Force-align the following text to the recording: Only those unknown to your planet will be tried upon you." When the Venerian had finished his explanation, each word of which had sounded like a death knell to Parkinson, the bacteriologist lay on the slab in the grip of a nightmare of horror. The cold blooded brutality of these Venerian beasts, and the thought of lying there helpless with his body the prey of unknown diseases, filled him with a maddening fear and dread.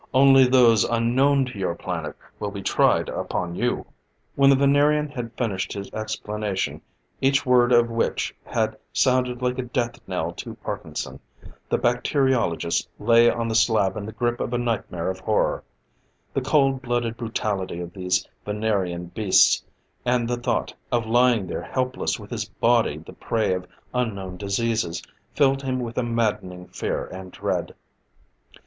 Only 0.15 0.47
those 0.47 0.83
unknown 0.83 1.45
to 1.45 1.59
your 1.59 1.75
planet 1.75 2.15
will 2.39 2.49
be 2.49 2.63
tried 2.63 3.07
upon 3.07 3.53
you." 3.55 3.85
When 4.33 4.49
the 4.49 4.55
Venerian 4.55 5.09
had 5.09 5.31
finished 5.37 5.73
his 5.73 5.93
explanation, 5.93 6.81
each 7.21 7.45
word 7.45 7.71
of 7.71 7.87
which 7.91 8.33
had 8.43 8.75
sounded 8.93 9.43
like 9.43 9.59
a 9.59 9.61
death 9.61 9.99
knell 10.07 10.31
to 10.37 10.55
Parkinson, 10.55 11.19
the 11.69 11.77
bacteriologist 11.77 12.87
lay 12.97 13.29
on 13.29 13.47
the 13.47 13.53
slab 13.53 13.95
in 13.95 14.07
the 14.07 14.11
grip 14.11 14.39
of 14.39 14.53
a 14.53 14.57
nightmare 14.57 15.07
of 15.07 15.19
horror. 15.19 15.63
The 16.33 16.41
cold 16.41 16.81
blooded 16.81 17.15
brutality 17.15 17.79
of 17.79 17.93
these 17.93 18.27
Venerian 18.43 19.11
beasts, 19.13 19.63
and 20.03 20.27
the 20.27 20.37
thought 20.37 20.73
of 20.91 21.05
lying 21.05 21.45
there 21.45 21.61
helpless 21.61 22.17
with 22.17 22.31
his 22.31 22.45
body 22.45 22.97
the 22.97 23.13
prey 23.13 23.53
of 23.53 23.67
unknown 23.93 24.37
diseases, 24.37 25.03
filled 25.35 25.61
him 25.61 25.79
with 25.79 25.95
a 25.95 26.01
maddening 26.03 26.65
fear 26.69 27.05
and 27.05 27.31
dread. 27.31 27.75